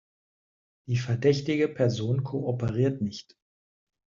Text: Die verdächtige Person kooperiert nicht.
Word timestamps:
Die 0.87 0.97
verdächtige 0.97 1.67
Person 1.67 2.23
kooperiert 2.23 3.03
nicht. 3.03 3.37